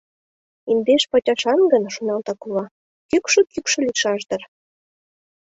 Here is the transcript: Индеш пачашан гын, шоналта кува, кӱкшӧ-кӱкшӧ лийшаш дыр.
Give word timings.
Индеш 0.71 1.03
пачашан 1.11 1.59
гын, 1.71 1.83
шоналта 1.93 2.33
кува, 2.41 2.65
кӱкшӧ-кӱкшӧ 3.09 3.77
лийшаш 3.85 4.21
дыр. 4.29 4.41